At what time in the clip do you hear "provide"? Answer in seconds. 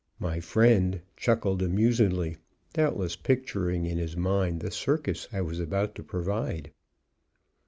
6.01-6.71